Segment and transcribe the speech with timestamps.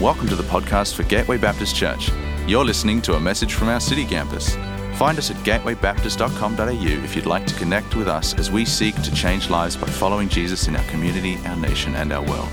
[0.00, 2.10] Welcome to the podcast for Gateway Baptist Church.
[2.46, 4.54] You're listening to a message from our city campus.
[4.98, 9.14] Find us at gatewaybaptist.com.au if you'd like to connect with us as we seek to
[9.14, 12.50] change lives by following Jesus in our community, our nation, and our world.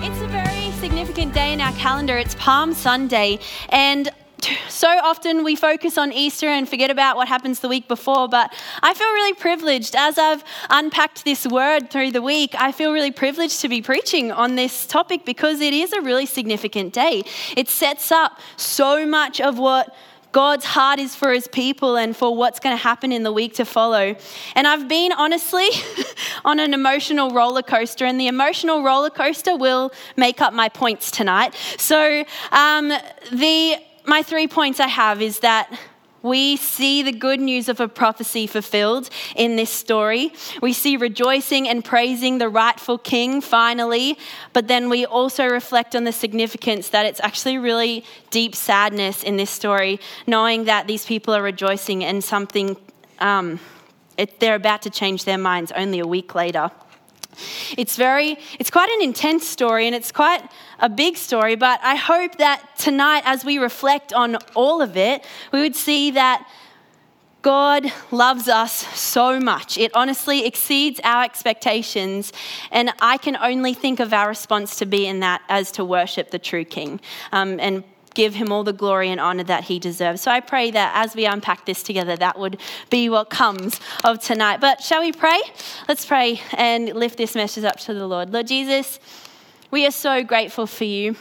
[0.00, 2.18] It's a very significant day in our calendar.
[2.18, 4.10] It's Palm Sunday, and
[4.84, 8.52] so often we focus on Easter and forget about what happens the week before, but
[8.82, 9.96] I feel really privileged.
[9.96, 14.30] As I've unpacked this word through the week, I feel really privileged to be preaching
[14.30, 17.24] on this topic because it is a really significant day.
[17.56, 19.96] It sets up so much of what
[20.32, 23.54] God's heart is for his people and for what's going to happen in the week
[23.54, 24.14] to follow.
[24.54, 25.66] And I've been honestly
[26.44, 31.10] on an emotional roller coaster, and the emotional roller coaster will make up my points
[31.10, 31.54] tonight.
[31.78, 32.92] So, um,
[33.32, 35.72] the my three points I have is that
[36.22, 40.32] we see the good news of a prophecy fulfilled in this story.
[40.62, 44.18] We see rejoicing and praising the rightful king finally,
[44.54, 49.36] but then we also reflect on the significance that it's actually really deep sadness in
[49.36, 52.78] this story, knowing that these people are rejoicing and something,
[53.18, 53.60] um,
[54.16, 56.70] it, they're about to change their minds only a week later.
[57.76, 60.42] It's very, it's quite an intense story and it's quite
[60.78, 65.24] a big story, but I hope that tonight, as we reflect on all of it,
[65.52, 66.46] we would see that
[67.44, 69.76] God loves us so much.
[69.76, 72.32] It honestly exceeds our expectations,
[72.70, 76.30] and I can only think of our response to be in that as to worship
[76.30, 80.20] the true King um, and give him all the glory and honor that he deserves.
[80.20, 82.58] So I pray that as we unpack this together, that would
[82.90, 84.60] be what comes of tonight.
[84.60, 85.40] But shall we pray?
[85.88, 88.32] Let's pray and lift this message up to the Lord.
[88.32, 88.98] Lord Jesus,
[89.70, 91.16] we are so grateful for you.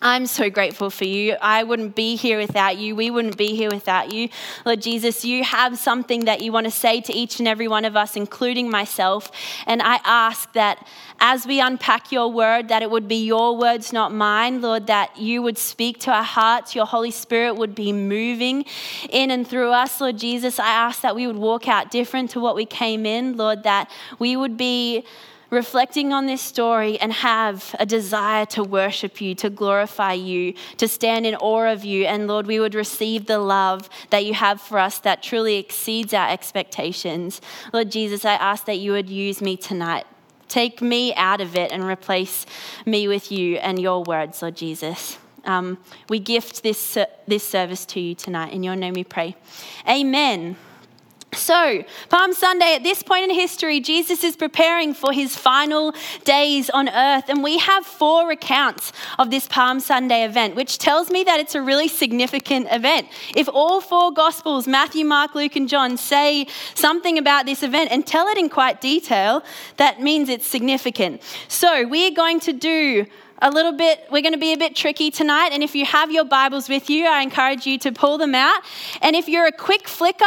[0.00, 1.34] I'm so grateful for you.
[1.40, 2.94] I wouldn't be here without you.
[2.94, 4.28] We wouldn't be here without you.
[4.64, 7.84] Lord Jesus, you have something that you want to say to each and every one
[7.84, 9.32] of us, including myself.
[9.66, 10.86] And I ask that
[11.18, 14.60] as we unpack your word, that it would be your words, not mine.
[14.60, 16.76] Lord, that you would speak to our hearts.
[16.76, 18.66] Your Holy Spirit would be moving
[19.10, 20.00] in and through us.
[20.00, 23.36] Lord Jesus, I ask that we would walk out different to what we came in.
[23.36, 23.90] Lord, that
[24.20, 25.04] we would be
[25.50, 30.86] reflecting on this story and have a desire to worship you, to glorify you, to
[30.86, 32.04] stand in awe of you.
[32.04, 36.12] And Lord, we would receive the love that you have for us that truly exceeds
[36.12, 37.40] our expectations.
[37.72, 40.06] Lord Jesus, I ask that you would use me tonight.
[40.48, 42.46] Take me out of it and replace
[42.86, 45.18] me with you and your words, Lord Jesus.
[45.44, 45.78] Um,
[46.08, 48.52] we gift this, this service to you tonight.
[48.52, 49.36] In your name we pray.
[49.88, 50.56] Amen.
[51.34, 55.94] So, Palm Sunday, at this point in history, Jesus is preparing for his final
[56.24, 57.28] days on earth.
[57.28, 61.54] And we have four accounts of this Palm Sunday event, which tells me that it's
[61.54, 63.08] a really significant event.
[63.36, 68.06] If all four Gospels, Matthew, Mark, Luke, and John, say something about this event and
[68.06, 69.42] tell it in quite detail,
[69.76, 71.22] that means it's significant.
[71.48, 73.06] So, we're going to do
[73.40, 75.50] a little bit, we're going to be a bit tricky tonight.
[75.52, 78.62] And if you have your Bibles with you, I encourage you to pull them out.
[79.00, 80.24] And if you're a quick flicker,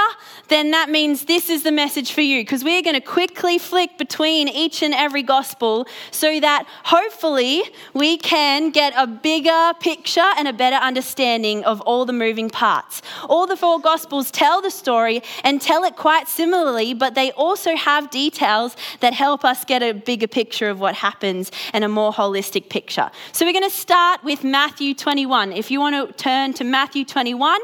[0.48, 3.98] then that means this is the message for you because we're going to quickly flick
[3.98, 7.64] between each and every gospel so that hopefully
[7.94, 13.02] we can get a bigger picture and a better understanding of all the moving parts.
[13.28, 17.76] All the four gospels tell the story and tell it quite similarly, but they also
[17.76, 22.14] have details that help us get a bigger picture of what happens and a more
[22.14, 23.34] holistic picture scripture.
[23.34, 25.54] So we're going to start with Matthew 21.
[25.54, 27.60] If you want to turn to Matthew 21,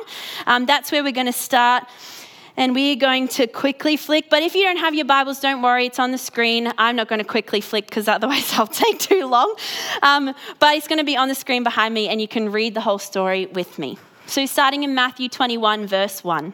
[0.46, 1.84] um, that's where we're going to start.
[2.60, 4.32] And we're going to quickly flick.
[4.32, 6.74] But if you don't have your Bibles, don't worry, it's on the screen.
[6.80, 9.54] I'm not going to quickly flick because otherwise I'll take too long.
[10.02, 12.74] Um, but it's going to be on the screen behind me, and you can read
[12.74, 14.00] the whole story with me.
[14.26, 16.54] So, starting in Matthew 21, verse 1.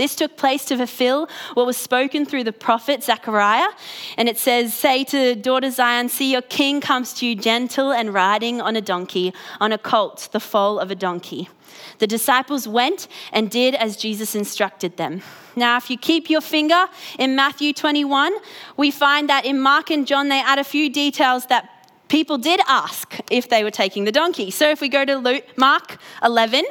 [0.00, 3.68] This took place to fulfill what was spoken through the prophet Zechariah.
[4.16, 8.14] And it says, Say to daughter Zion, see your king comes to you gentle and
[8.14, 11.50] riding on a donkey, on a colt, the foal of a donkey.
[11.98, 15.20] The disciples went and did as Jesus instructed them.
[15.54, 16.86] Now, if you keep your finger
[17.18, 18.32] in Matthew 21,
[18.78, 21.69] we find that in Mark and John, they add a few details that
[22.10, 24.50] people did ask if they were taking the donkey.
[24.50, 26.64] So if we go to Luke, Mark 11,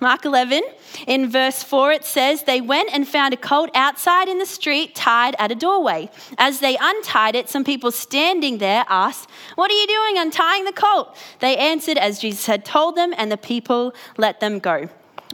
[0.00, 0.62] Mark 11,
[1.08, 4.94] in verse 4 it says, They went and found a colt outside in the street
[4.94, 6.10] tied at a doorway.
[6.38, 10.72] As they untied it, some people standing there asked, What are you doing untying the
[10.72, 11.16] colt?
[11.40, 14.88] They answered as Jesus had told them, and the people let them go.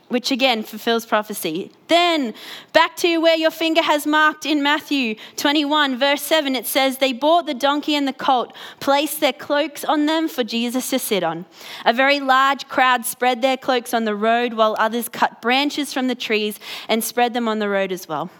[0.08, 1.70] Which again fulfills prophecy.
[1.88, 2.34] Then,
[2.72, 7.12] back to where your finger has marked in Matthew 21, verse 7, it says, They
[7.12, 11.22] bought the donkey and the colt, placed their cloaks on them for Jesus to sit
[11.22, 11.46] on.
[11.84, 16.08] A very large crowd spread their cloaks on the road, while others cut branches from
[16.08, 16.58] the trees
[16.88, 18.30] and spread them on the road as well.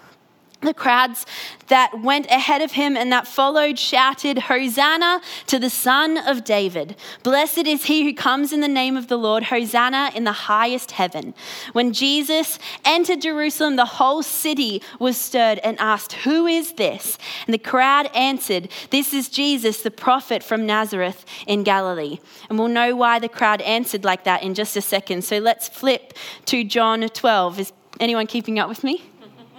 [0.60, 1.24] The crowds
[1.68, 6.96] that went ahead of him and that followed shouted, Hosanna to the Son of David.
[7.22, 9.44] Blessed is he who comes in the name of the Lord.
[9.44, 11.32] Hosanna in the highest heaven.
[11.74, 17.18] When Jesus entered Jerusalem, the whole city was stirred and asked, Who is this?
[17.46, 22.18] And the crowd answered, This is Jesus, the prophet from Nazareth in Galilee.
[22.50, 25.22] And we'll know why the crowd answered like that in just a second.
[25.22, 26.14] So let's flip
[26.46, 27.60] to John 12.
[27.60, 29.04] Is anyone keeping up with me?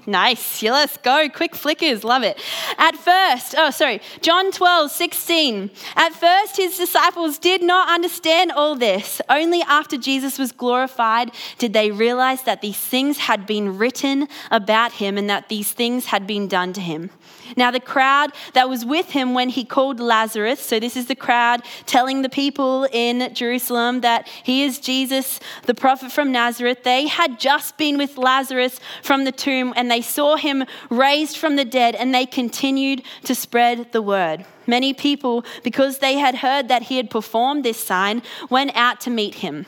[0.05, 0.61] Nice.
[0.61, 1.29] Yeah, let's go.
[1.29, 2.03] Quick flickers.
[2.03, 2.39] Love it.
[2.77, 5.71] At first, oh, sorry, John 12, 16.
[5.95, 9.21] At first, his disciples did not understand all this.
[9.29, 14.93] Only after Jesus was glorified did they realize that these things had been written about
[14.93, 17.09] him and that these things had been done to him.
[17.55, 21.15] Now, the crowd that was with him when he called Lazarus, so this is the
[21.15, 27.07] crowd telling the people in Jerusalem that he is Jesus, the prophet from Nazareth, they
[27.07, 31.65] had just been with Lazarus from the tomb and they saw him raised from the
[31.65, 34.45] dead and they continued to spread the word.
[34.67, 39.09] Many people, because they had heard that he had performed this sign, went out to
[39.09, 39.65] meet him.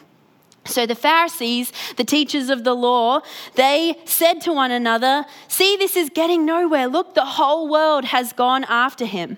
[0.66, 3.22] So the Pharisees, the teachers of the law,
[3.56, 6.88] they said to one another, See, this is getting nowhere.
[6.88, 9.38] Look, the whole world has gone after him.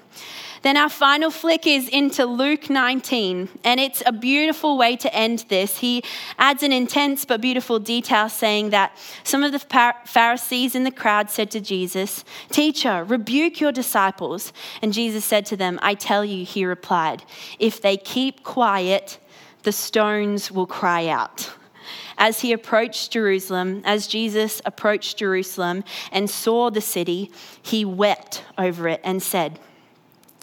[0.64, 5.46] Then our final flick is into Luke 19, and it's a beautiful way to end
[5.50, 5.80] this.
[5.80, 6.04] He
[6.40, 9.60] adds an intense but beautiful detail saying that some of the
[10.06, 14.54] Pharisees in the crowd said to Jesus, Teacher, rebuke your disciples.
[14.82, 17.24] And Jesus said to them, I tell you, he replied,
[17.60, 19.20] if they keep quiet,
[19.64, 21.52] the stones will cry out.
[22.18, 27.32] As he approached Jerusalem, as Jesus approached Jerusalem and saw the city,
[27.62, 29.60] he wept over it and said,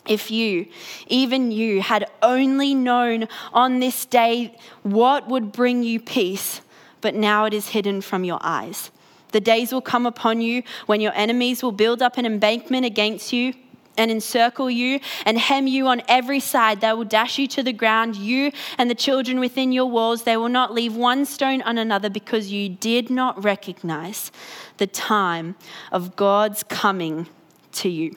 [0.07, 0.67] if you,
[1.07, 6.63] even you, had only known on this day what would bring you peace,
[7.01, 8.91] but now it is hidden from your eyes.
[9.33, 13.33] The days will come upon you when your enemies will build up an embankment against
[13.33, 13.55] you
[14.01, 16.81] and encircle you and hem you on every side.
[16.81, 20.23] They will dash you to the ground, you and the children within your walls.
[20.23, 24.33] They will not leave one stone on another because you did not recognize
[24.79, 25.55] the time
[25.93, 27.29] of God's coming
[27.73, 28.17] to you.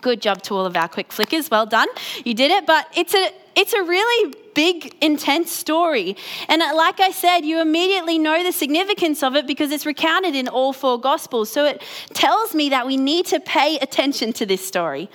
[0.00, 1.50] Good job to all of our quick flickers.
[1.50, 1.88] Well done.
[2.24, 6.16] You did it, but it's a it's a really big, intense story.
[6.48, 10.34] And uh, like I said, you immediately know the significance of it because it's recounted
[10.34, 11.50] in all four Gospels.
[11.50, 11.82] So it
[12.12, 15.08] tells me that we need to pay attention to this story.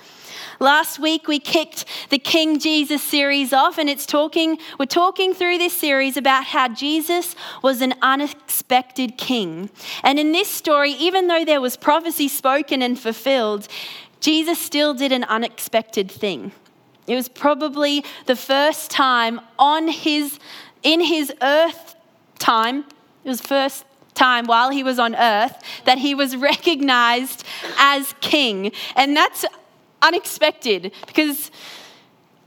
[0.60, 5.58] Last week we kicked the King Jesus series off and it's talking we're talking through
[5.58, 9.70] this series about how Jesus was an unexpected king.
[10.02, 13.68] And in this story even though there was prophecy spoken and fulfilled,
[14.20, 16.50] Jesus still did an unexpected thing.
[17.08, 20.38] It was probably the first time on his,
[20.82, 21.96] in his earth
[22.38, 22.84] time,
[23.24, 23.84] it was first
[24.14, 27.44] time while he was on earth that he was recognized
[27.78, 28.72] as king.
[28.94, 29.44] And that's
[30.02, 31.50] unexpected because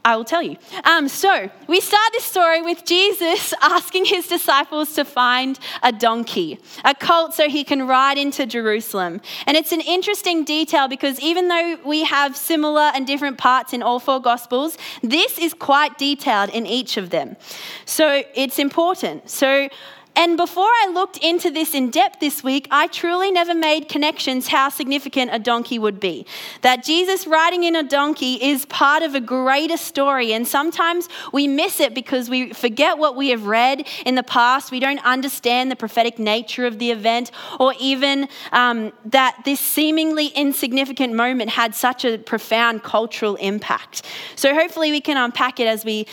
[0.04, 0.58] I will tell you.
[0.84, 6.60] Um, so, we start this story with Jesus asking his disciples to find a donkey,
[6.84, 9.22] a colt, so he can ride into Jerusalem.
[9.46, 13.84] And it's an interesting detail because even though we have similar and different parts in
[13.84, 17.38] all four Gospels, this is quite detailed in each of them.
[17.86, 19.30] So, it's important.
[19.30, 19.70] So,
[20.16, 24.48] and before I looked into this in depth this week, I truly never made connections
[24.48, 26.26] how significant a donkey would be.
[26.62, 31.48] That Jesus riding in a donkey is part of a greater story, and sometimes we
[31.48, 34.70] miss it because we forget what we have read in the past.
[34.70, 40.28] We don't understand the prophetic nature of the event, or even um, that this seemingly
[40.28, 44.04] insignificant moment had such a profound cultural impact.
[44.36, 46.06] So, hopefully, we can unpack it as we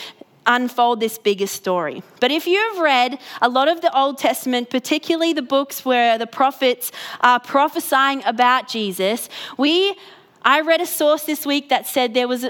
[0.48, 2.02] unfold this bigger story.
[2.18, 6.26] But if you've read a lot of the Old Testament, particularly the books where the
[6.26, 6.90] prophets
[7.20, 9.94] are prophesying about Jesus, we
[10.42, 12.46] I read a source this week that said there was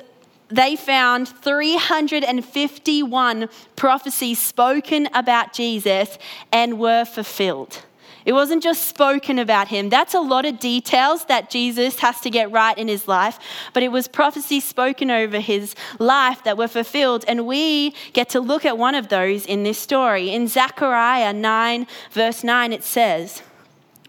[0.48, 6.16] they found 351 prophecies spoken about Jesus
[6.50, 7.82] and were fulfilled.
[8.24, 9.88] It wasn't just spoken about him.
[9.88, 13.38] That's a lot of details that Jesus has to get right in his life,
[13.72, 17.24] but it was prophecy spoken over his life that were fulfilled.
[17.28, 20.30] And we get to look at one of those in this story.
[20.30, 23.42] In Zechariah 9, verse 9, it says,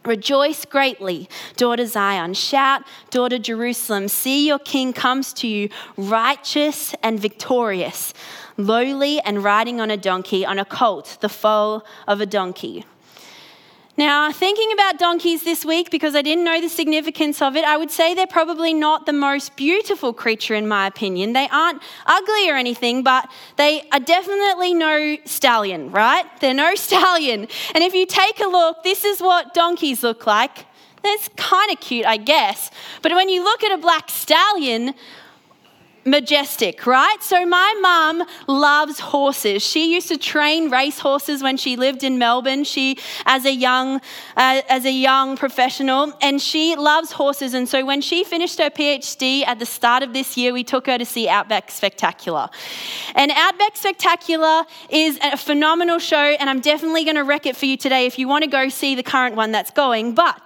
[0.06, 2.34] Rejoice greatly, daughter Zion.
[2.34, 4.08] Shout, daughter Jerusalem.
[4.08, 8.14] See your king comes to you, righteous and victorious,
[8.56, 12.86] lowly and riding on a donkey, on a colt, the foal of a donkey.
[14.00, 17.76] Now, thinking about donkeys this week, because I didn't know the significance of it, I
[17.76, 21.34] would say they're probably not the most beautiful creature, in my opinion.
[21.34, 26.24] They aren't ugly or anything, but they are definitely no stallion, right?
[26.40, 27.50] They're no stallion.
[27.76, 30.66] And if you take a look, this is what donkeys look like.
[31.04, 32.72] That's kind of cute, I guess.
[33.02, 34.94] But when you look at a black stallion,
[36.06, 37.18] majestic, right?
[37.22, 39.62] So my mum loves horses.
[39.64, 42.64] She used to train race horses when she lived in Melbourne.
[42.64, 43.98] She, as a young,
[44.36, 47.54] uh, as a young professional, and she loves horses.
[47.54, 50.88] And so when she finished her PhD at the start of this year, we took
[50.88, 52.50] her to see Outback Spectacular.
[53.16, 57.66] And Outback Spectacular is a phenomenal show, and I'm definitely going to wreck it for
[57.66, 60.16] you today if you want to go see the current one that's going.
[60.16, 60.42] But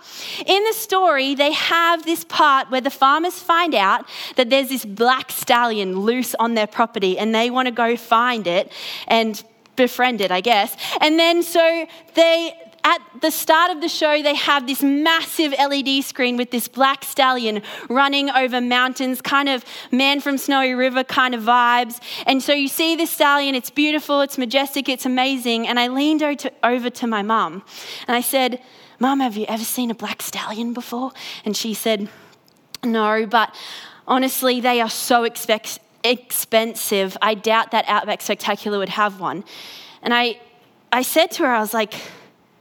[0.46, 4.06] in the story, they have this part where the farmers find out
[4.36, 8.48] that there's this black stallion loose on their property and they want to go find
[8.48, 8.72] it
[9.08, 9.44] and
[9.76, 10.76] befriend it, I guess.
[11.02, 16.04] And then so they at the start of the show, they have this massive LED
[16.04, 21.34] screen with this black stallion running over mountains, kind of man from Snowy River kind
[21.34, 22.02] of vibes.
[22.26, 25.66] And so you see this stallion, it's beautiful, it's majestic, it's amazing.
[25.68, 26.24] And I leaned
[26.62, 27.64] over to my mum
[28.08, 28.62] and I said,
[29.00, 31.12] Mum, have you ever seen a black stallion before?
[31.46, 32.10] And she said,
[32.84, 33.56] No, but
[34.08, 37.18] Honestly, they are so expensive.
[37.22, 39.44] I doubt that Outback Spectacular would have one.
[40.02, 40.40] And I,
[40.92, 41.94] I said to her, I was like,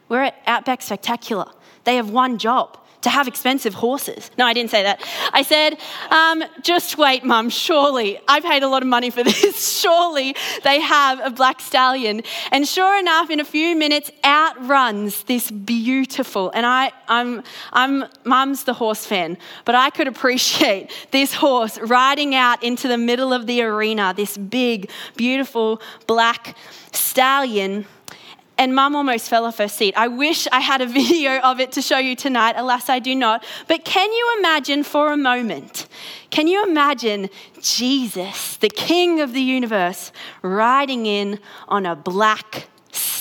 [0.09, 1.51] we're at Outback Spectacular.
[1.85, 4.31] They have one job to have expensive horses.
[4.39, 5.03] No, I didn't say that.
[5.33, 5.79] I said,
[6.11, 9.81] um, just wait, mum, surely, I paid a lot of money for this.
[9.81, 12.23] surely they have a black stallion.
[12.51, 17.43] And sure enough, in a few minutes, out runs this beautiful, and I, I'm,
[17.73, 22.99] I'm, mum's the horse fan, but I could appreciate this horse riding out into the
[22.99, 26.57] middle of the arena, this big, beautiful black
[26.93, 27.87] stallion
[28.63, 29.93] and mum almost fell off her seat.
[29.97, 32.55] I wish I had a video of it to show you tonight.
[32.57, 33.45] Alas, I do not.
[33.67, 35.89] But can you imagine for a moment?
[36.31, 37.29] Can you imagine
[37.61, 42.69] Jesus, the King of the universe, riding in on a black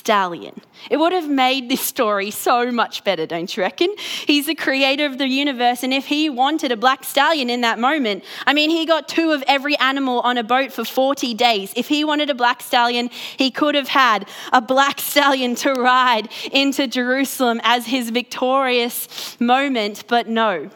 [0.02, 0.60] stallion.
[0.90, 3.94] It would have made this story so much better, don't you reckon?
[4.26, 7.78] He's the creator of the universe, and if he wanted a black stallion in that
[7.78, 11.72] moment, I mean, he got two of every animal on a boat for 40 days.
[11.76, 16.30] If he wanted a black stallion, he could have had a black stallion to ride
[16.52, 20.72] into Jerusalem as his victorious moment, but no.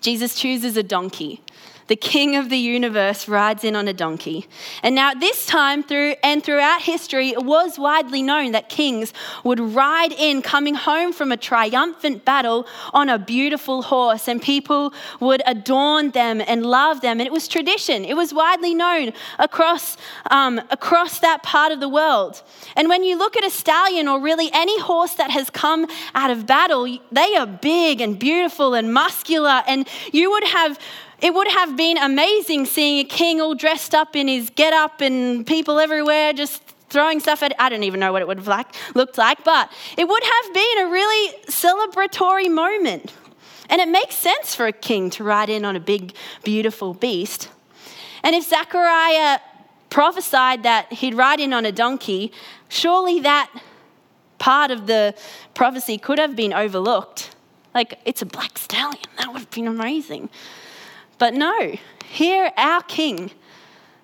[0.00, 1.40] Jesus chooses a donkey
[1.92, 4.46] the king of the universe rides in on a donkey.
[4.82, 9.12] And now, at this time through and throughout history, it was widely known that kings
[9.44, 14.94] would ride in, coming home from a triumphant battle on a beautiful horse, and people
[15.20, 17.20] would adorn them and love them.
[17.20, 19.98] And it was tradition, it was widely known across,
[20.30, 22.42] um, across that part of the world.
[22.74, 26.30] And when you look at a stallion or really any horse that has come out
[26.30, 30.78] of battle, they are big and beautiful and muscular, and you would have
[31.22, 35.00] it would have been amazing seeing a king all dressed up in his get up
[35.00, 36.60] and people everywhere just
[36.90, 39.70] throwing stuff at I don't even know what it would have like, looked like, but
[39.96, 43.14] it would have been a really celebratory moment.
[43.70, 47.48] And it makes sense for a king to ride in on a big, beautiful beast.
[48.22, 49.38] And if Zechariah
[49.88, 52.32] prophesied that he'd ride in on a donkey,
[52.68, 53.50] surely that
[54.38, 55.14] part of the
[55.54, 57.34] prophecy could have been overlooked.
[57.74, 59.04] Like, it's a black stallion.
[59.16, 60.28] That would have been amazing.
[61.22, 63.30] But no, here our king,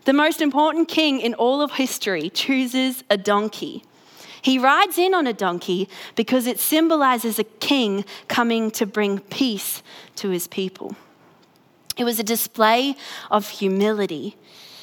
[0.05, 3.83] the most important king in all of history, chooses a donkey.
[4.41, 9.83] He rides in on a donkey because it symbolizes a king coming to bring peace
[10.15, 10.95] to his people.
[11.97, 12.95] It was a display
[13.33, 14.37] of humility.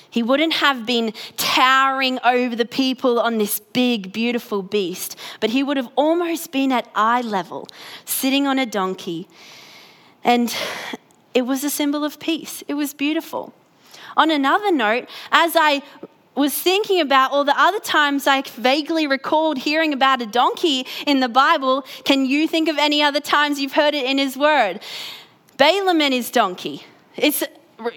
[0.10, 5.64] He wouldn't have been towering over the people on this big, beautiful beast, but he
[5.64, 7.66] would have almost been at eye level,
[8.04, 9.30] sitting on a donkey.
[10.22, 10.54] And
[11.36, 12.64] it was a symbol of peace.
[12.68, 13.54] It was beautiful.
[14.18, 15.84] On another note, as I
[16.34, 21.20] was thinking about all the other times I vaguely recalled hearing about a donkey in
[21.20, 24.80] the Bible, can you think of any other times you've heard it in His Word?
[25.58, 26.84] Balaam and his donkey.
[27.16, 27.44] It's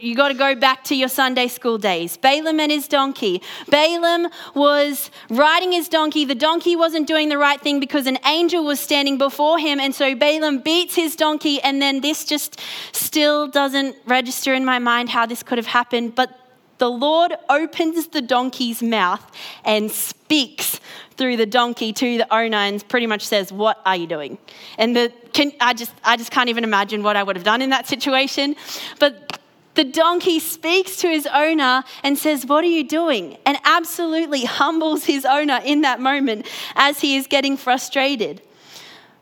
[0.00, 2.16] you got to go back to your Sunday school days.
[2.16, 3.42] Balaam and his donkey.
[3.68, 6.25] Balaam was riding his donkey.
[6.25, 9.78] The donkey wasn't doing the right thing because an angel was standing before him.
[9.80, 11.61] And so Balaam beats his donkey.
[11.62, 12.61] And then this just
[12.92, 16.14] still doesn't register in my mind how this could have happened.
[16.14, 16.38] But
[16.78, 19.25] the Lord opens the donkey's mouth
[19.64, 20.80] and speaks
[21.16, 24.38] through the donkey to the owner and pretty much says, What are you doing?
[24.78, 27.61] And the, can, I, just, I just can't even imagine what I would have done
[27.62, 28.54] in that situation.
[29.00, 29.38] But
[29.78, 33.37] the donkey speaks to his owner and says, What are you doing?
[33.47, 38.42] And absolutely humbles his owner in that moment as he is getting frustrated.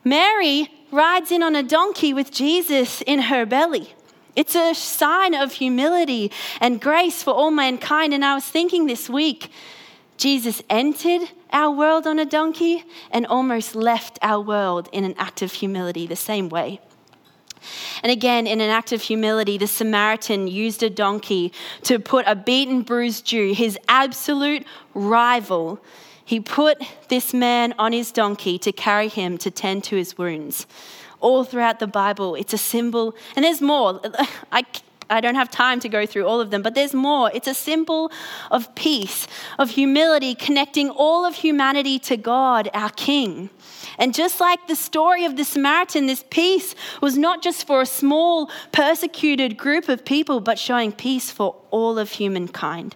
[0.03, 3.93] Mary rides in on a donkey with Jesus in her belly.
[4.35, 8.11] It's a sign of humility and grace for all mankind.
[8.15, 9.51] And I was thinking this week,
[10.17, 15.43] Jesus entered our world on a donkey and almost left our world in an act
[15.43, 16.79] of humility the same way.
[18.03, 21.51] And again, in an act of humility, the Samaritan used a donkey
[21.83, 25.79] to put a beaten, bruised Jew, his absolute rival,
[26.27, 30.67] he put this man on his donkey to carry him to tend to his wounds
[31.21, 32.35] all throughout the Bible.
[32.35, 34.01] It's a symbol, and there's more.
[34.51, 34.65] I,
[35.09, 37.31] I don't have time to go through all of them, but there's more.
[37.33, 38.11] It's a symbol
[38.51, 43.49] of peace, of humility, connecting all of humanity to God, our King.
[43.97, 47.85] And just like the story of the Samaritan, this peace was not just for a
[47.85, 52.95] small, persecuted group of people, but showing peace for all of humankind.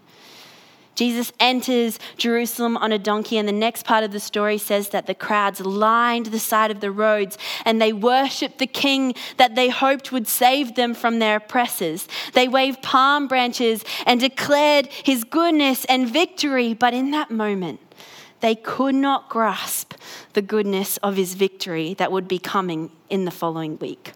[1.02, 5.08] Jesus enters Jerusalem on a donkey, and the next part of the story says that
[5.08, 9.70] the crowds lined the side of the roads and they worshiped the king that they
[9.70, 12.08] hoped would save them from their oppressors.
[12.34, 17.80] They waved palm branches and declared his goodness and victory, but in that moment,
[18.42, 19.94] they could not grasp
[20.34, 24.14] the goodness of his victory that would be coming in the following week.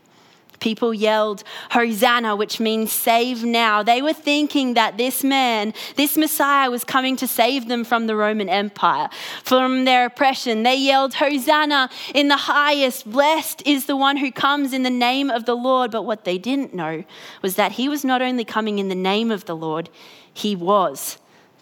[0.60, 3.84] People yelled, Hosanna, which means save now.
[3.84, 8.16] They were thinking that this man, this Messiah, was coming to save them from the
[8.16, 9.10] Roman Empire,
[9.44, 10.64] from their oppression.
[10.64, 13.10] They yelled, Hosanna in the highest.
[13.12, 15.92] Blessed is the one who comes in the name of the Lord.
[15.92, 17.04] But what they didn't know
[17.42, 19.90] was that he was not only coming in the name of the Lord,
[20.34, 21.18] he was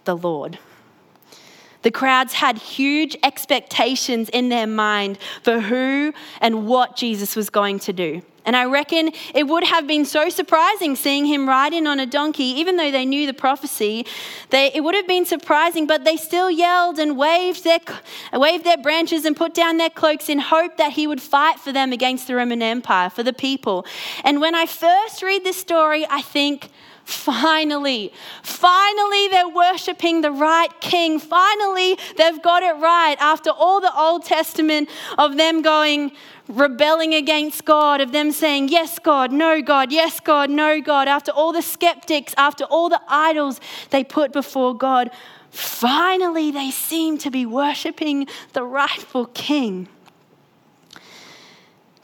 [0.05, 0.59] the Lord.
[1.83, 7.79] The crowds had huge expectations in their mind for who and what Jesus was going
[7.79, 8.23] to do.
[8.45, 12.05] And I reckon it would have been so surprising seeing him ride in on a
[12.05, 14.05] donkey, even though they knew the prophecy.
[14.49, 17.79] They, it would have been surprising, but they still yelled and waved their,
[18.33, 21.71] waved their branches and put down their cloaks in hope that he would fight for
[21.71, 23.85] them against the Roman Empire, for the people.
[24.23, 26.69] And when I first read this story, I think,
[27.05, 28.13] Finally,
[28.43, 31.19] finally, they're worshiping the right king.
[31.19, 36.13] Finally, they've got it right after all the Old Testament of them going,
[36.47, 41.31] rebelling against God, of them saying, Yes, God, no, God, yes, God, no, God, after
[41.31, 45.11] all the skeptics, after all the idols they put before God,
[45.49, 49.89] finally they seem to be worshiping the rightful king.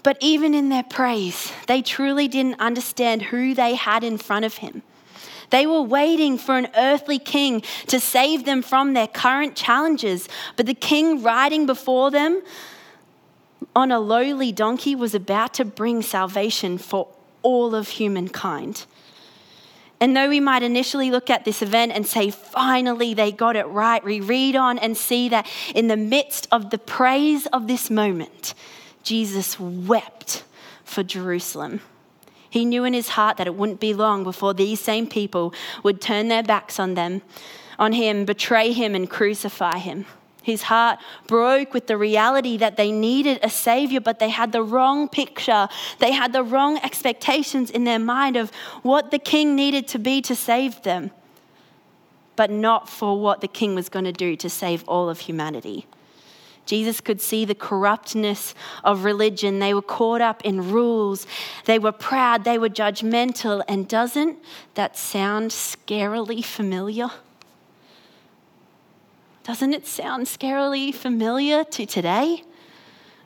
[0.03, 4.55] But even in their praise, they truly didn't understand who they had in front of
[4.55, 4.81] him.
[5.49, 10.65] They were waiting for an earthly king to save them from their current challenges, but
[10.65, 12.41] the king riding before them
[13.75, 17.07] on a lowly donkey was about to bring salvation for
[17.41, 18.85] all of humankind.
[20.01, 23.67] And though we might initially look at this event and say, finally, they got it
[23.67, 27.89] right, we read on and see that in the midst of the praise of this
[27.89, 28.53] moment,
[29.03, 30.43] Jesus wept
[30.85, 31.81] for Jerusalem.
[32.49, 36.01] He knew in his heart that it wouldn't be long before these same people would
[36.01, 37.21] turn their backs on them,
[37.77, 40.05] on him, betray him, and crucify him.
[40.41, 44.63] His heart broke with the reality that they needed a savior, but they had the
[44.63, 45.67] wrong picture.
[45.99, 48.49] They had the wrong expectations in their mind of
[48.81, 51.11] what the king needed to be to save them,
[52.35, 55.85] but not for what the king was going to do to save all of humanity.
[56.69, 58.53] Jesus could see the corruptness
[58.83, 59.57] of religion.
[59.57, 61.25] They were caught up in rules.
[61.65, 62.43] They were proud.
[62.43, 63.63] They were judgmental.
[63.67, 64.37] And doesn't
[64.75, 67.09] that sound scarily familiar?
[69.43, 72.43] Doesn't it sound scarily familiar to today?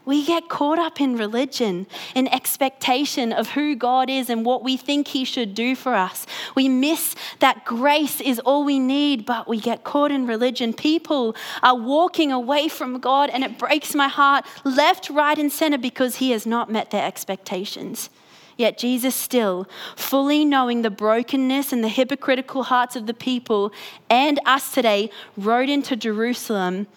[0.05, 4.75] We get caught up in religion, in expectation of who God is and what we
[4.75, 6.25] think He should do for us.
[6.55, 10.73] We miss that grace is all we need, but we get caught in religion.
[10.73, 15.77] People are walking away from God, and it breaks my heart left, right, and center
[15.77, 18.09] because He has not met their expectations.
[18.57, 23.71] Yet Jesus, still fully knowing the brokenness and the hypocritical hearts of the people
[24.09, 26.87] and us today, rode into Jerusalem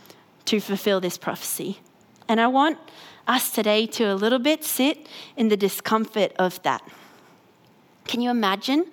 [0.47, 1.81] to fulfill this prophecy.
[2.29, 2.79] And I want
[3.27, 6.83] us today to a little bit sit in the discomfort of that.
[8.05, 8.87] Can you imagine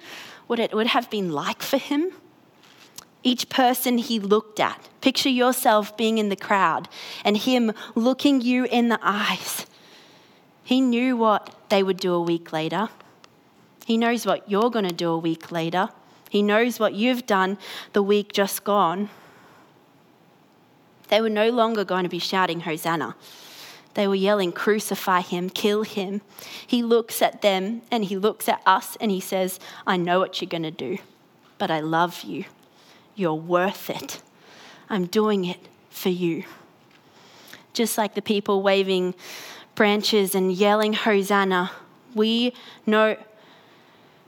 [0.47, 2.11] what it would have been like for him?
[3.23, 6.89] Each person he looked at, picture yourself being in the crowd
[7.23, 9.65] and him looking you in the eyes.
[10.63, 12.89] He knew what they would do a week later.
[13.85, 15.89] He knows what you're going to do a week later.
[16.29, 17.57] He knows what you've done
[17.93, 19.09] the week just gone.
[21.09, 23.15] They were no longer going to be shouting, Hosanna.
[23.93, 26.21] They were yelling, Crucify him, kill him.
[26.65, 30.41] He looks at them and he looks at us and he says, I know what
[30.41, 30.97] you're going to do,
[31.57, 32.45] but I love you.
[33.15, 34.21] You're worth it.
[34.89, 36.43] I'm doing it for you.
[37.73, 39.13] Just like the people waving
[39.75, 41.71] branches and yelling, Hosanna,
[42.15, 42.53] we
[42.85, 43.17] know.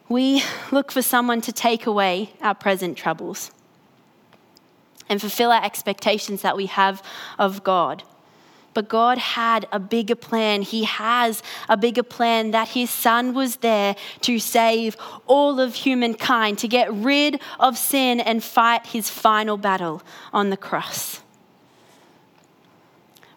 [0.08, 3.52] We look for someone to take away our present troubles
[5.10, 7.04] and fulfill our expectations that we have
[7.38, 8.04] of God.
[8.76, 10.62] But God had a bigger plan.
[10.62, 16.60] He has a bigger plan that His Son was there to save all of humankind,
[16.60, 21.22] to get rid of sin and fight His final battle on the cross.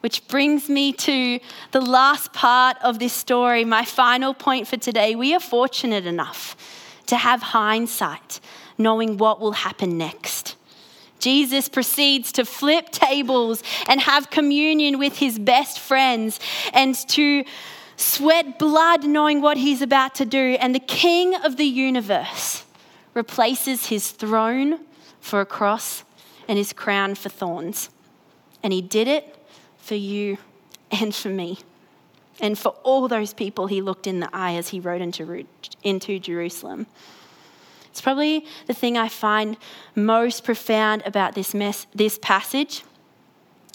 [0.01, 1.39] Which brings me to
[1.71, 5.15] the last part of this story, my final point for today.
[5.15, 6.57] We are fortunate enough
[7.07, 8.41] to have hindsight,
[8.77, 10.57] knowing what will happen next.
[11.19, 16.39] Jesus proceeds to flip tables and have communion with his best friends
[16.73, 17.45] and to
[17.97, 20.57] sweat blood knowing what he's about to do.
[20.61, 22.65] And the king of the universe
[23.15, 24.81] replaces his throne
[25.21, 26.05] for a cross
[26.47, 27.91] and his crown for thorns.
[28.63, 29.37] And he did it
[29.79, 30.39] for you
[30.91, 31.59] and for me.
[32.41, 35.45] And for all those people he looked in the eye as he rode into,
[35.83, 36.87] into Jerusalem.
[37.99, 39.57] It's probably the thing I find
[39.97, 42.85] most profound about this, mess, this passage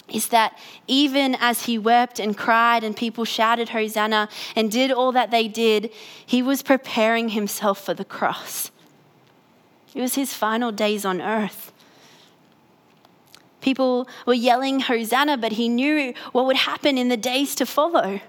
[0.08, 0.58] is that
[0.88, 5.46] even as he wept and cried and people shouted Hosanna and did all that they
[5.46, 5.90] did,
[6.24, 8.70] he was preparing himself for the cross.
[9.94, 11.70] It was his final days on earth.
[13.60, 18.20] People were yelling Hosanna, but he knew what would happen in the days to follow.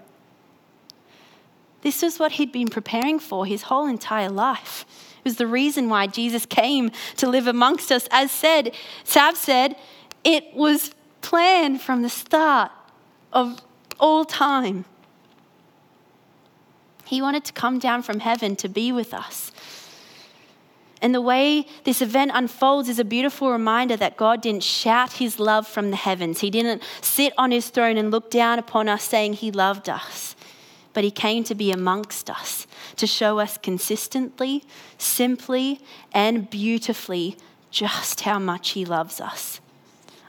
[1.83, 4.85] This was what he'd been preparing for his whole entire life
[5.25, 8.07] was the reason why Jesus came to live amongst us.
[8.11, 9.75] As said, Sav said,
[10.23, 12.71] it was planned from the start
[13.33, 13.59] of
[13.99, 14.85] all time.
[17.03, 19.51] He wanted to come down from heaven to be with us.
[21.01, 25.39] And the way this event unfolds is a beautiful reminder that God didn't shout his
[25.39, 26.39] love from the heavens.
[26.39, 30.35] He didn't sit on his throne and look down upon us saying he loved us
[30.95, 32.65] but he came to be amongst us,
[32.97, 34.63] to show us consistently,
[34.97, 35.79] simply,
[36.13, 37.37] and beautifully
[37.71, 39.59] just how much he loves us.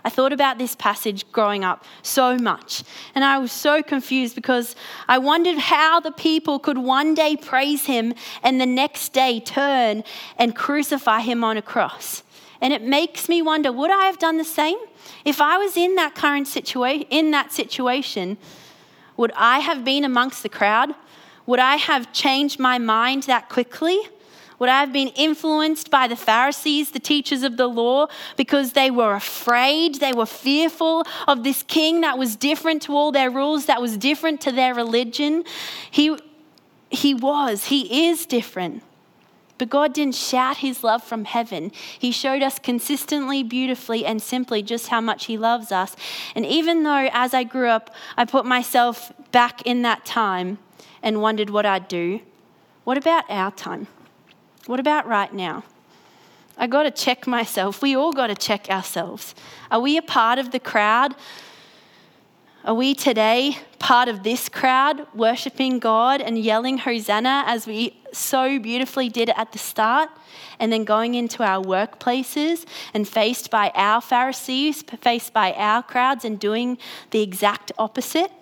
[0.06, 2.84] I thought about this passage growing up so much,
[3.16, 4.76] and I was so confused because
[5.08, 10.04] I wondered how the people could one day praise him and the next day turn
[10.38, 12.22] and crucify him on a cross.
[12.60, 14.78] And it makes me wonder would I have done the same?
[15.24, 18.38] If I was in that current situation, in that situation,
[19.16, 20.94] would I have been amongst the crowd?
[21.46, 24.00] Would I have changed my mind that quickly?
[24.58, 28.06] Would I have been influenced by the Pharisees, the teachers of the law,
[28.36, 33.12] because they were afraid, they were fearful of this king that was different to all
[33.12, 35.44] their rules, that was different to their religion?
[35.90, 36.16] He,
[36.90, 38.82] he was, he is different.
[39.58, 41.72] But God didn't shout his love from heaven.
[41.98, 45.96] He showed us consistently, beautifully, and simply just how much he loves us.
[46.34, 50.58] And even though as I grew up, I put myself back in that time
[51.02, 52.20] and wondered what I'd do,
[52.84, 53.86] what about our time?
[54.66, 55.64] What about right now?
[56.58, 57.82] I got to check myself.
[57.82, 59.34] We all got to check ourselves.
[59.70, 61.14] Are we a part of the crowd
[62.66, 68.58] are we today part of this crowd, worshiping God and yelling Hosanna as we so
[68.58, 70.10] beautifully did at the start?
[70.58, 76.24] And then going into our workplaces and faced by our Pharisees, faced by our crowds,
[76.24, 76.76] and doing
[77.12, 78.32] the exact opposite?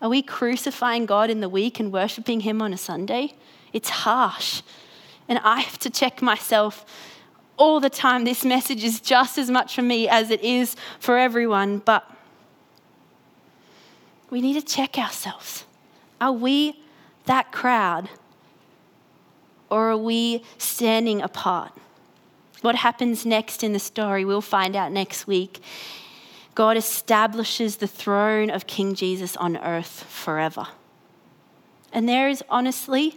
[0.00, 3.34] Are we crucifying God in the week and worshiping Him on a Sunday?
[3.72, 4.62] It's harsh.
[5.28, 6.84] And I have to check myself
[7.56, 8.24] all the time.
[8.24, 11.78] This message is just as much for me as it is for everyone.
[11.78, 12.08] But
[14.30, 15.64] we need to check ourselves.
[16.20, 16.80] Are we
[17.26, 18.08] that crowd?
[19.70, 21.72] Or are we standing apart?
[22.62, 25.60] What happens next in the story, we'll find out next week.
[26.58, 30.66] God establishes the throne of King Jesus on earth forever.
[31.92, 33.16] And there is honestly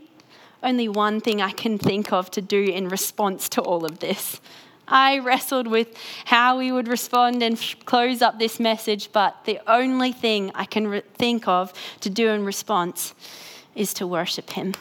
[0.62, 4.40] only one thing I can think of to do in response to all of this.
[4.88, 5.88] I wrestled with
[6.26, 10.86] how we would respond and close up this message, but the only thing I can
[10.86, 13.16] re- think of to do in response
[13.74, 14.76] is to worship Him.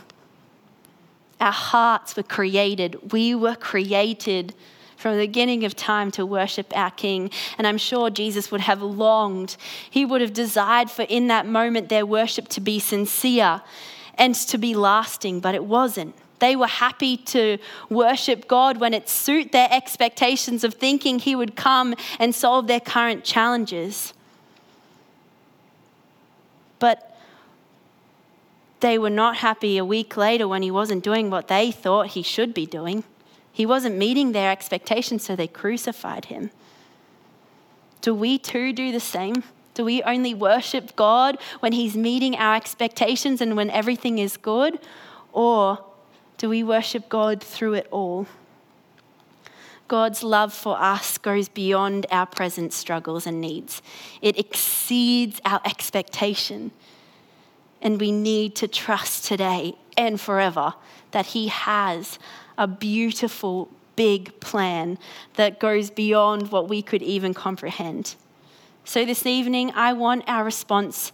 [1.41, 4.53] Our hearts were created, we were created
[5.01, 7.31] from the beginning of time to worship our King.
[7.57, 9.57] And I'm sure Jesus would have longed,
[9.89, 13.63] he would have desired for in that moment their worship to be sincere
[14.17, 17.59] and to be lasting, but it wasn't They were happy to
[17.89, 22.81] worship God when it suit their expectations of thinking He would come and solve their
[22.81, 24.15] current challenges.
[26.79, 27.19] But
[28.81, 32.23] they were not happy a week later when He wasn't doing what they thought He
[32.23, 33.05] should be doing.
[33.53, 36.51] He wasn't meeting their expectations, so they crucified Him.
[38.01, 39.43] Do we too do the same?
[39.75, 44.79] Do we only worship God when He's meeting our expectations and when everything is good?
[45.33, 45.85] Or
[46.39, 48.27] do we worship God through it all?
[49.89, 53.83] God's love for us goes beyond our present struggles and needs.
[54.23, 56.71] It exceeds our expectation.
[57.83, 60.75] And we need to trust today and forever
[61.11, 62.19] that He has
[62.61, 64.99] a beautiful, big plan
[65.35, 68.15] that goes beyond what we could even comprehend.
[68.85, 71.11] So, this evening, I want our response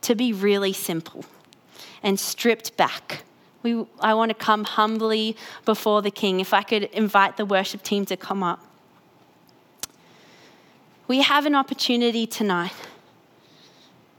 [0.00, 1.24] to be really simple
[2.02, 3.22] and stripped back
[3.66, 6.38] we, I want to come humbly before the King.
[6.38, 8.64] If I could invite the worship team to come up.
[11.08, 12.74] We have an opportunity tonight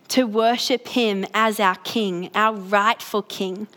[0.10, 3.68] to worship Him as our King, our rightful King.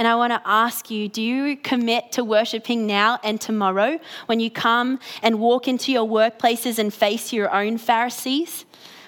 [0.00, 4.40] And I want to ask you do you commit to worshiping now and tomorrow when
[4.40, 8.64] you come and walk into your workplaces and face your own Pharisees?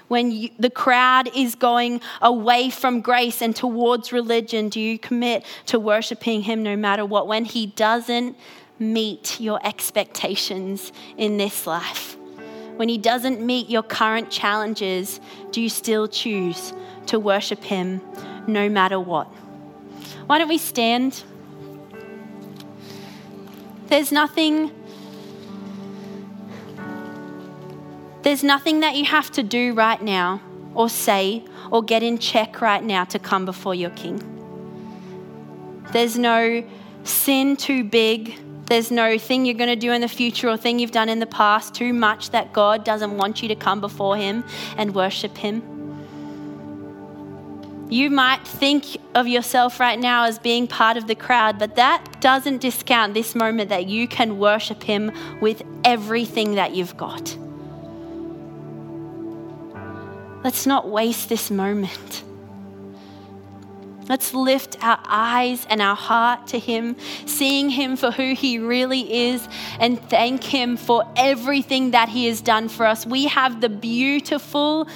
[0.08, 4.68] when you, the crowd is going away from grace and towards religion?
[4.68, 7.26] Do you commit to worshiping Him no matter what?
[7.26, 8.36] When He doesn't
[8.78, 12.18] meet your expectations in this life,
[12.76, 15.20] when He doesn't meet your current challenges,
[15.52, 16.74] do you still choose
[17.06, 18.02] to worship Him
[18.46, 19.32] no matter what?
[20.32, 21.24] Why don't we stand?
[23.88, 24.70] There's nothing
[28.22, 30.40] There's nothing that you have to do right now,
[30.74, 34.22] or say, or get in check right now to come before your King.
[35.92, 36.64] There's no
[37.04, 38.40] sin too big.
[38.64, 41.18] There's no thing you're going to do in the future or thing you've done in
[41.18, 44.44] the past too much that God doesn't want you to come before Him
[44.78, 45.71] and worship Him.
[47.92, 52.22] You might think of yourself right now as being part of the crowd, but that
[52.22, 57.36] doesn't discount this moment that you can worship Him with everything that you've got.
[60.42, 62.24] Let's not waste this moment.
[64.08, 69.28] Let's lift our eyes and our heart to Him, seeing Him for who He really
[69.28, 69.46] is,
[69.78, 73.04] and thank Him for everything that He has done for us.
[73.04, 74.88] We have the beautiful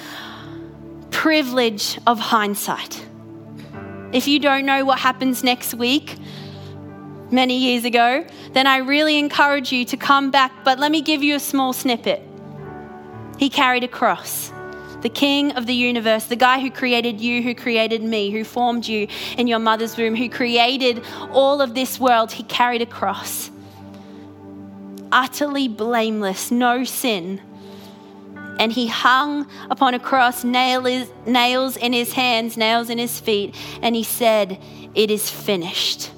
[1.17, 3.03] privilege of hindsight.
[4.13, 6.15] If you don't know what happens next week,
[7.31, 10.51] many years ago, then I really encourage you to come back.
[10.63, 12.21] But let me give you a small snippet.
[13.39, 14.53] He carried a cross
[15.01, 18.87] the King of the universe, the guy who created you, who created me, who formed
[18.87, 23.49] you in your mother's womb, who created all of this world, he carried a cross.
[25.11, 27.41] Utterly blameless, no sin.
[28.59, 33.95] And he hung upon a cross, nails in his hands, nails in his feet, and
[33.95, 34.61] he said,
[34.95, 36.11] It is finished.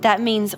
[0.00, 0.54] That means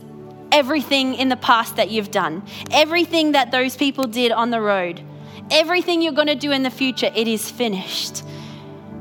[0.52, 5.02] everything in the past that you've done, everything that those people did on the road
[5.50, 8.22] everything you're going to do in the future, it is finished.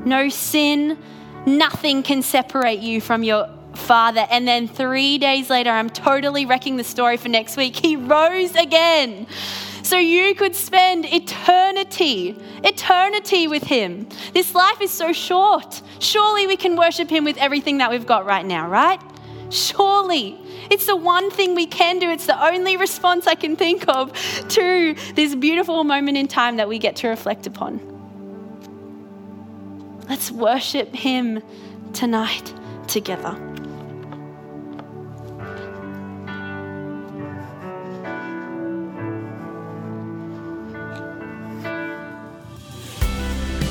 [0.04, 0.98] No sin,
[1.46, 4.26] nothing can separate you from your Father.
[4.30, 7.76] And then three days later, I'm totally wrecking the story for next week.
[7.76, 9.26] He rose again.
[9.90, 14.08] So you could spend eternity, eternity with Him.
[14.32, 15.82] This life is so short.
[15.98, 19.00] Surely we can worship Him with everything that we've got right now, right?
[19.50, 20.38] Surely.
[20.70, 22.08] It's the one thing we can do.
[22.08, 24.12] It's the only response I can think of
[24.50, 27.80] to this beautiful moment in time that we get to reflect upon.
[30.08, 31.42] Let's worship Him
[31.94, 32.54] tonight
[32.86, 33.49] together.